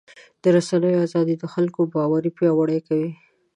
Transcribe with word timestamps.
د 0.41 0.43
رسنیو 0.55 1.03
ازادي 1.07 1.35
د 1.39 1.45
خلکو 1.53 1.79
باور 1.93 2.23
پیاوړی 2.37 2.79
کوي. 2.87 3.11